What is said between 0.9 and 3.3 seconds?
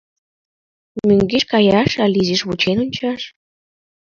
«Мӧҥгеш каяш але изиш вучен ончаш?